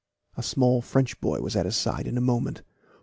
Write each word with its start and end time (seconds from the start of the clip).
A 0.35 0.41
small 0.41 0.81
French 0.81 1.21
boy 1.21 1.41
was 1.41 1.55
at 1.55 1.67
his 1.67 1.75
side 1.77 2.07
in 2.07 2.17
a 2.17 2.21
moment. 2.21 2.63